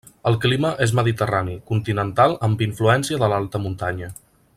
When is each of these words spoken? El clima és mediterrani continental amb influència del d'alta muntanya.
El 0.29 0.37
clima 0.45 0.69
és 0.85 0.93
mediterrani 0.99 1.57
continental 1.73 2.33
amb 2.47 2.63
influència 2.69 3.21
del 3.25 3.35
d'alta 3.37 3.63
muntanya. 3.67 4.11